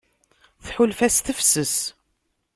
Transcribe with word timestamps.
Tḥulfa 0.65 1.07
s 1.15 1.17
tefses. 1.25 1.75